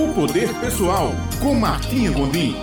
O 0.00 0.14
Poder 0.14 0.48
Pessoal, 0.60 1.10
com 1.42 1.54
Martinha 1.54 2.10
Gondim. 2.10 2.56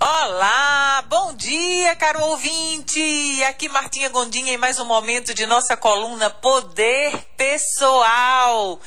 Olá, 0.00 1.04
bom 1.06 1.32
dia, 1.34 1.94
caro 1.94 2.20
ouvinte! 2.22 3.44
Aqui 3.44 3.68
Martinha 3.68 4.08
Gondinha 4.08 4.54
em 4.54 4.56
mais 4.56 4.80
um 4.80 4.84
momento 4.84 5.32
de 5.32 5.46
nossa 5.46 5.76
coluna 5.76 6.30
Poder 6.30 7.16
Pessoal. 7.36 8.80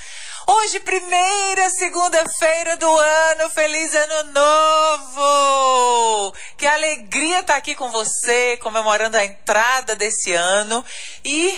Hoje, 0.47 0.81
primeira 0.81 1.69
segunda-feira 1.69 2.75
do 2.75 2.85
ano, 2.85 3.49
feliz 3.51 3.95
ano 3.95 4.33
novo! 4.33 6.33
Que 6.57 6.67
alegria 6.67 7.39
estar 7.39 7.55
aqui 7.55 7.73
com 7.73 7.89
você, 7.89 8.57
comemorando 8.57 9.15
a 9.15 9.23
entrada 9.23 9.95
desse 9.95 10.33
ano. 10.33 10.83
E, 11.23 11.57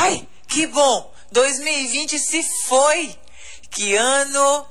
ai, 0.00 0.26
que 0.48 0.66
bom! 0.66 1.11
2020 1.32 2.18
se 2.18 2.42
foi! 2.66 3.18
Que 3.70 3.96
ano 3.96 4.66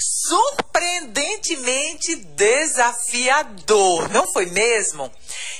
surpreendentemente 0.00 2.16
desafiador, 2.16 4.08
não 4.10 4.26
foi 4.32 4.46
mesmo? 4.46 5.12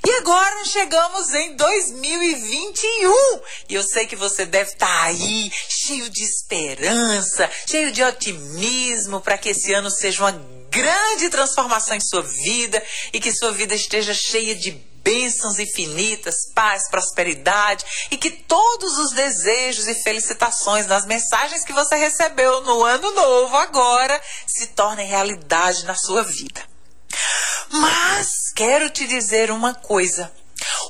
E 0.06 0.10
agora 0.12 0.64
chegamos 0.64 1.34
em 1.34 1.54
2021 1.54 3.40
e 3.68 3.74
eu 3.74 3.82
sei 3.82 4.06
que 4.06 4.16
você 4.16 4.46
deve 4.46 4.72
estar 4.72 4.86
tá 4.86 5.02
aí 5.04 5.52
cheio 5.68 6.08
de 6.10 6.24
esperança, 6.24 7.48
cheio 7.68 7.92
de 7.92 8.02
otimismo 8.02 9.20
para 9.20 9.38
que 9.38 9.50
esse 9.50 9.72
ano 9.72 9.90
seja 9.90 10.24
uma 10.24 10.32
grande 10.70 11.28
transformação 11.28 11.96
em 11.96 12.00
sua 12.00 12.22
vida 12.22 12.82
e 13.12 13.20
que 13.20 13.32
sua 13.32 13.52
vida 13.52 13.74
esteja 13.74 14.14
cheia 14.14 14.54
de 14.54 14.72
bênçãos 15.02 15.58
infinitas, 15.58 16.34
paz, 16.54 16.88
prosperidade 16.88 17.84
e 18.10 18.16
que 18.16 18.30
todos 18.30 18.98
os 18.98 19.12
desejos 19.12 19.86
e 19.86 19.94
felicitações 19.94 20.86
nas 20.86 21.06
mensagens 21.06 21.64
que 21.64 21.72
você 21.72 21.96
recebeu 21.96 22.60
no 22.62 22.84
ano 22.84 23.10
novo 23.12 23.56
agora 23.56 24.20
se 24.46 24.68
tornem 24.68 25.06
realidade 25.06 25.84
na 25.84 25.94
sua 25.94 26.22
vida. 26.22 26.62
Mas 27.70 28.52
quero 28.54 28.90
te 28.90 29.06
dizer 29.06 29.50
uma 29.50 29.74
coisa. 29.74 30.32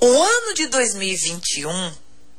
O 0.01 0.23
ano 0.23 0.55
de 0.55 0.67
2021 0.67 1.95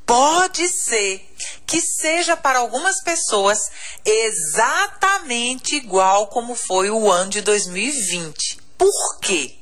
pode 0.05 0.67
ser 0.67 1.25
que 1.65 1.79
seja 1.79 2.35
para 2.35 2.59
algumas 2.59 3.01
pessoas 3.01 3.59
exatamente 4.03 5.75
igual 5.75 6.27
como 6.27 6.55
foi 6.55 6.89
o 6.89 7.09
ano 7.09 7.29
de 7.29 7.41
2020. 7.41 8.57
Por 8.77 9.19
quê? 9.21 9.60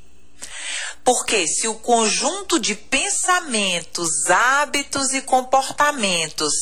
Porque 1.03 1.47
se 1.47 1.67
o 1.67 1.75
conjunto 1.75 2.59
de 2.59 2.75
pensamentos, 2.75 4.29
hábitos 4.29 5.13
e 5.13 5.21
comportamentos 5.21 6.53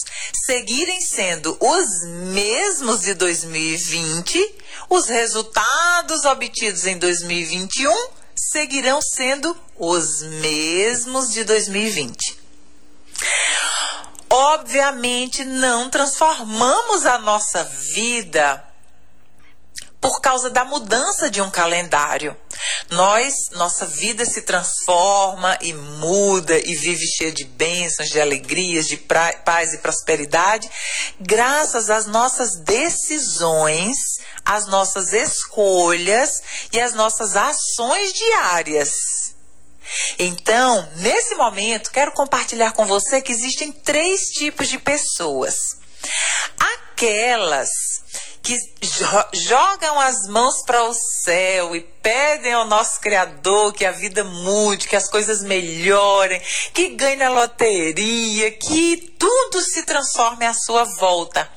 seguirem 0.46 1.02
sendo 1.02 1.58
os 1.60 1.86
mesmos 2.32 3.02
de 3.02 3.14
2020, 3.14 4.56
os 4.90 5.08
resultados 5.08 6.24
obtidos 6.26 6.86
em 6.86 6.98
2021 6.98 7.94
seguirão 8.36 9.00
sendo 9.02 9.58
os 9.78 10.22
mesmos 10.42 11.30
de 11.34 11.44
2020. 11.44 12.48
Obviamente, 14.30 15.44
não 15.44 15.90
transformamos 15.90 17.06
a 17.06 17.18
nossa 17.18 17.64
vida 17.64 18.64
por 20.00 20.22
causa 20.22 20.50
da 20.50 20.64
mudança 20.66 21.30
de 21.30 21.42
um 21.42 21.50
calendário. 21.50 22.36
Nós, 22.90 23.50
nossa 23.52 23.86
vida 23.86 24.26
se 24.26 24.44
transforma 24.44 25.58
e 25.62 25.74
muda 25.74 26.58
e 26.58 26.76
vive 26.76 27.06
cheia 27.06 27.32
de 27.32 27.44
bênçãos, 27.44 28.10
de 28.10 28.20
alegrias, 28.20 28.88
de 28.88 28.96
paz 28.98 29.74
e 29.74 29.80
prosperidade, 29.80 30.70
graças 31.20 31.90
às 31.90 32.06
nossas 32.06 32.56
decisões, 32.64 33.98
às 34.46 34.68
nossas 34.68 35.12
escolhas 35.12 36.42
e 36.72 36.80
às 36.80 36.94
nossas 36.94 37.36
ações 37.36 38.14
diárias. 38.14 38.90
Então, 40.18 40.90
nesse 40.97 41.36
momento, 41.36 41.92
quero 41.92 42.14
compartilhar 42.14 42.72
com 42.72 42.86
você 42.86 43.22
que 43.22 43.31
existem 43.31 43.72
três 43.72 44.22
tipos 44.31 44.68
de 44.70 44.80
pessoas. 44.80 45.56
Aquelas 46.59 47.70
que 48.47 48.58
jogam 49.34 50.00
as 50.00 50.28
mãos 50.28 50.63
para 50.66 50.84
o 50.84 50.94
céu 50.94 51.75
e 51.75 51.81
pedem 51.81 52.53
ao 52.53 52.66
nosso 52.66 53.02
Criador 53.02 53.74
que 53.74 53.84
a 53.84 53.91
vida 53.91 54.24
mude, 54.24 54.88
que 54.88 54.96
as 54.96 55.09
coisas 55.09 55.41
melhorem, 55.41 56.41
que 56.74 56.90
ganhe 56.90 57.18
na 57.18 57.30
loteria, 57.30 58.50
que 58.52 59.13
tudo 59.19 59.62
se 59.62 59.84
transforme 59.84 60.46
à 60.46 60.53
sua 60.53 60.85
volta. 60.97 61.50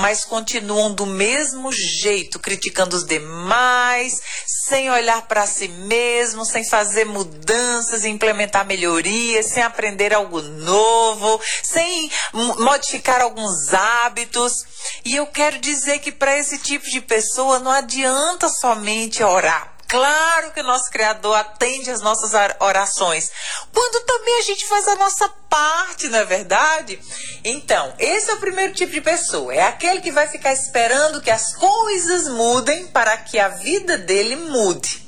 Mas 0.00 0.24
continuam 0.24 0.94
do 0.94 1.04
mesmo 1.04 1.70
jeito, 1.72 2.38
criticando 2.38 2.96
os 2.96 3.04
demais, 3.04 4.20
sem 4.66 4.90
olhar 4.90 5.28
para 5.28 5.46
si 5.46 5.68
mesmo, 5.68 6.44
sem 6.44 6.64
fazer 6.64 7.04
mudanças, 7.04 8.06
implementar 8.06 8.64
melhorias, 8.64 9.50
sem 9.50 9.62
aprender 9.62 10.14
algo 10.14 10.40
novo, 10.40 11.38
sem 11.62 12.10
modificar 12.58 13.20
alguns 13.20 13.74
hábitos. 13.74 14.64
E 15.04 15.16
eu 15.16 15.26
quero 15.26 15.58
dizer 15.58 15.98
que 15.98 16.10
para 16.10 16.38
esse 16.38 16.58
tipo 16.58 16.86
de 16.86 17.02
pessoa 17.02 17.58
não 17.58 17.70
adianta 17.70 18.48
somente 18.48 19.22
orar. 19.22 19.79
Claro 19.90 20.52
que 20.52 20.60
o 20.60 20.64
nosso 20.64 20.88
Criador 20.88 21.34
atende 21.34 21.90
as 21.90 22.00
nossas 22.00 22.30
orações, 22.60 23.28
quando 23.74 24.04
também 24.06 24.38
a 24.38 24.42
gente 24.42 24.64
faz 24.68 24.86
a 24.86 24.94
nossa 24.94 25.28
parte, 25.48 26.06
não 26.06 26.20
é 26.20 26.24
verdade? 26.24 27.00
Então, 27.42 27.92
esse 27.98 28.30
é 28.30 28.34
o 28.34 28.38
primeiro 28.38 28.72
tipo 28.72 28.92
de 28.92 29.00
pessoa. 29.00 29.52
É 29.52 29.62
aquele 29.62 30.00
que 30.00 30.12
vai 30.12 30.28
ficar 30.28 30.52
esperando 30.52 31.20
que 31.20 31.30
as 31.30 31.56
coisas 31.56 32.28
mudem 32.28 32.86
para 32.86 33.16
que 33.16 33.36
a 33.36 33.48
vida 33.48 33.98
dele 33.98 34.36
mude. 34.36 35.04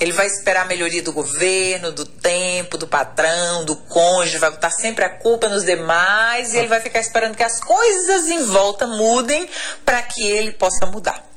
Ele 0.00 0.12
vai 0.12 0.26
esperar 0.26 0.62
a 0.62 0.68
melhoria 0.68 1.02
do 1.02 1.12
governo, 1.12 1.92
do 1.92 2.04
tempo, 2.04 2.76
do 2.76 2.88
patrão, 2.88 3.64
do 3.64 3.76
cônjuge, 3.76 4.38
vai 4.38 4.50
botar 4.50 4.70
sempre 4.70 5.04
a 5.04 5.10
culpa 5.10 5.48
nos 5.48 5.64
demais 5.64 6.54
e 6.54 6.58
ele 6.58 6.66
vai 6.66 6.80
ficar 6.80 6.98
esperando 6.98 7.36
que 7.36 7.44
as 7.44 7.60
coisas 7.60 8.28
em 8.28 8.44
volta 8.46 8.84
mudem 8.84 9.48
para 9.84 10.02
que 10.02 10.26
ele 10.26 10.50
possa 10.50 10.86
mudar. 10.86 11.31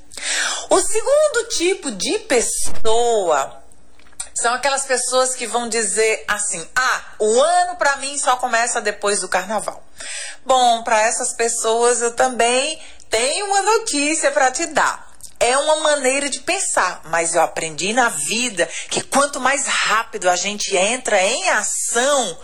O 0.69 0.79
segundo 0.79 1.49
tipo 1.49 1.91
de 1.91 2.19
pessoa 2.19 3.63
são 4.35 4.53
aquelas 4.53 4.85
pessoas 4.85 5.33
que 5.35 5.47
vão 5.47 5.69
dizer 5.69 6.23
assim: 6.27 6.67
"Ah, 6.75 7.01
o 7.19 7.41
ano 7.41 7.75
para 7.77 7.97
mim 7.97 8.17
só 8.17 8.35
começa 8.37 8.81
depois 8.81 9.21
do 9.21 9.29
carnaval". 9.29 9.83
Bom, 10.45 10.83
para 10.83 11.01
essas 11.01 11.33
pessoas 11.33 12.01
eu 12.01 12.11
também 12.11 12.81
tenho 13.09 13.45
uma 13.45 13.61
notícia 13.61 14.31
para 14.31 14.51
te 14.51 14.65
dar 14.67 15.04
é 15.39 15.57
uma 15.57 15.77
maneira 15.77 16.29
de 16.29 16.39
pensar, 16.39 17.01
mas 17.05 17.35
eu 17.35 17.41
aprendi 17.41 17.93
na 17.93 18.09
vida 18.09 18.69
que 18.89 19.01
quanto 19.01 19.39
mais 19.39 19.67
rápido 19.67 20.29
a 20.29 20.35
gente 20.35 20.75
entra 20.75 21.21
em 21.21 21.49
ação, 21.49 22.37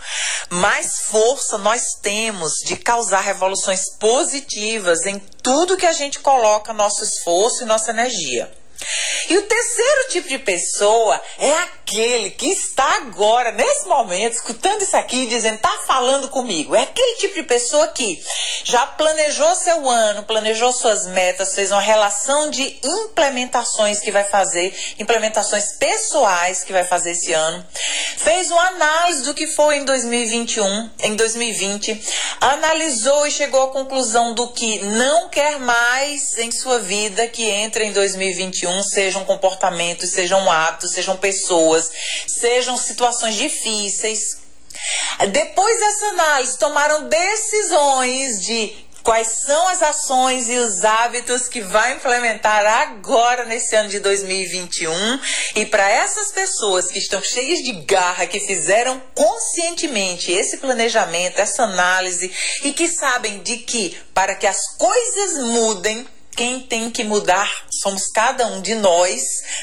mais 0.50 1.00
força 1.06 1.58
nós 1.58 1.94
temos 2.00 2.52
de 2.64 2.76
causar 2.76 3.20
revoluções 3.20 3.96
positivas 3.98 5.06
em 5.06 5.18
tudo 5.18 5.76
que 5.76 5.86
a 5.86 5.92
gente 5.92 6.18
coloca 6.20 6.72
nosso 6.72 7.02
esforço 7.02 7.62
e 7.62 7.66
nossa 7.66 7.90
energia. 7.90 8.61
E 9.28 9.38
o 9.38 9.42
terceiro 9.42 10.08
tipo 10.08 10.28
de 10.28 10.38
pessoa 10.38 11.20
é 11.38 11.52
aquele 11.52 12.30
que 12.30 12.48
está 12.48 12.96
agora, 12.96 13.52
nesse 13.52 13.86
momento, 13.86 14.34
escutando 14.34 14.82
isso 14.82 14.96
aqui, 14.96 15.26
dizendo, 15.26 15.58
tá 15.58 15.78
falando 15.86 16.28
comigo. 16.28 16.74
É 16.74 16.82
aquele 16.82 17.16
tipo 17.16 17.34
de 17.34 17.42
pessoa 17.42 17.88
que 17.88 18.22
já 18.64 18.86
planejou 18.86 19.54
seu 19.54 19.88
ano, 19.88 20.22
planejou 20.24 20.72
suas 20.72 21.06
metas, 21.06 21.54
fez 21.54 21.70
uma 21.70 21.80
relação 21.80 22.50
de 22.50 22.78
implementações 22.82 24.00
que 24.00 24.10
vai 24.10 24.24
fazer, 24.24 24.74
implementações 24.98 25.76
pessoais 25.78 26.64
que 26.64 26.72
vai 26.72 26.84
fazer 26.84 27.12
esse 27.12 27.32
ano, 27.32 27.64
fez 28.16 28.50
uma 28.50 28.68
análise 28.68 29.22
do 29.22 29.34
que 29.34 29.46
foi 29.46 29.76
em 29.76 29.84
2021, 29.84 30.90
em 31.00 31.16
2020, 31.16 32.00
analisou 32.40 33.26
e 33.26 33.30
chegou 33.30 33.62
à 33.62 33.70
conclusão 33.70 34.34
do 34.34 34.48
que 34.48 34.78
não 34.80 35.28
quer 35.28 35.58
mais 35.58 36.38
em 36.38 36.50
sua 36.50 36.78
vida 36.78 37.26
que 37.28 37.44
entra 37.44 37.84
em 37.84 37.92
2021 37.92 38.71
sejam 38.80 39.24
comportamentos, 39.24 40.10
sejam 40.10 40.48
hábitos, 40.48 40.92
sejam 40.92 41.16
pessoas, 41.16 41.90
sejam 42.28 42.76
situações 42.76 43.34
difíceis. 43.34 44.38
Depois 45.32 45.80
dessa 45.80 46.06
análise, 46.06 46.58
tomaram 46.58 47.08
decisões 47.08 48.40
de 48.40 48.86
quais 49.02 49.28
são 49.44 49.68
as 49.68 49.82
ações 49.82 50.48
e 50.48 50.56
os 50.56 50.84
hábitos 50.84 51.48
que 51.48 51.60
vai 51.60 51.94
implementar 51.94 52.64
agora 52.66 53.44
nesse 53.44 53.74
ano 53.74 53.88
de 53.88 53.98
2021. 54.00 54.92
E 55.56 55.66
para 55.66 55.88
essas 55.88 56.32
pessoas 56.32 56.88
que 56.88 56.98
estão 56.98 57.22
cheias 57.22 57.58
de 57.60 57.72
garra, 57.84 58.26
que 58.26 58.40
fizeram 58.40 59.02
conscientemente 59.14 60.30
esse 60.30 60.58
planejamento, 60.58 61.40
essa 61.40 61.64
análise 61.64 62.32
e 62.62 62.72
que 62.72 62.88
sabem 62.88 63.40
de 63.40 63.58
que 63.58 63.96
para 64.14 64.34
que 64.34 64.46
as 64.46 64.76
coisas 64.76 65.38
mudem, 65.44 66.06
quem 66.36 66.60
tem 66.60 66.90
que 66.90 67.04
mudar 67.04 67.50
somos 67.82 68.08
cada 68.08 68.46
um 68.46 68.62
de 68.62 68.74
nós. 68.76 69.22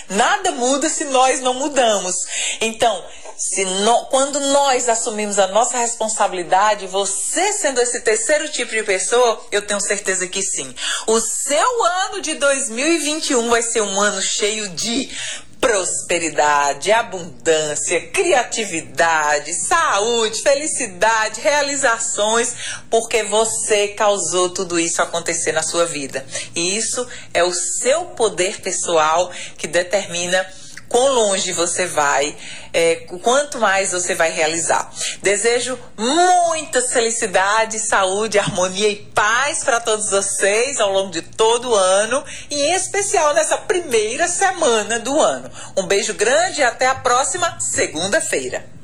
Nada 0.10 0.52
muda 0.52 0.90
se 0.90 1.06
nós 1.06 1.40
não 1.40 1.54
mudamos. 1.54 2.16
Então, 2.62 3.04
Se 3.42 3.64
no, 3.64 4.06
quando 4.08 4.38
nós 4.38 4.90
assumimos 4.90 5.40
a 5.40 5.48
nossa 5.48 5.78
responsabilidade, 5.78 6.88
você 6.88 7.54
sendo 7.54 7.80
esse 7.80 8.02
terceiro 8.02 8.50
tipo 8.50 8.70
de 8.70 8.84
pessoa, 8.84 9.42
eu 9.50 9.62
tenho 9.62 9.80
certeza 9.80 10.28
que 10.28 10.42
sim. 10.42 10.76
O 11.08 11.22
seu 11.22 11.84
ano 12.04 12.22
de 12.22 12.34
2021 12.34 13.50
vai 13.50 13.62
ser 13.62 13.82
um 13.82 14.02
ano 14.02 14.22
cheio 14.22 14.68
de 14.68 15.10
prosperidade, 15.60 16.92
abundância, 16.92 18.08
criatividade, 18.08 19.54
saúde, 19.68 20.42
felicidade, 20.42 21.42
realizações, 21.42 22.54
porque 22.90 23.24
você 23.24 23.90
causou 23.90 24.50
tudo 24.50 24.80
isso 24.80 25.02
acontecer 25.02 25.52
na 25.52 25.62
sua 25.62 25.86
vida. 25.86 26.26
E 26.56 26.78
isso 26.78 27.06
é 27.34 27.44
o 27.44 27.54
seu 27.54 28.06
poder 28.06 28.62
pessoal 28.62 29.32
que 29.58 29.68
determina 29.68 30.46
quão 30.90 31.14
longe 31.14 31.54
você 31.54 31.86
vai, 31.86 32.36
é, 32.74 32.96
quanto 33.22 33.60
mais 33.60 33.92
você 33.92 34.16
vai 34.16 34.32
realizar. 34.32 34.92
Desejo 35.22 35.80
muitas 35.96 36.92
felicidades, 36.92 37.88
saúde, 37.88 38.40
harmonia 38.40 38.90
e 38.90 38.96
paz 38.96 39.64
para 39.64 39.80
todos 39.80 40.10
vocês 40.10 40.80
ao 40.80 40.92
longo 40.92 41.12
de 41.12 41.22
todo 41.22 41.70
o 41.70 41.76
ano 41.76 42.24
e 42.50 42.56
em 42.56 42.74
especial 42.74 43.34
nessa 43.34 43.58
primeira 43.58 44.28
semana 44.28 45.00
do 45.00 45.18
ano. 45.22 45.50
Um 45.78 45.86
beijo 45.86 46.14
grande 46.16 46.62
e 46.62 46.64
até 46.64 46.88
a 46.88 46.96
próxima 46.96 47.60
segunda-feira. 47.60 48.79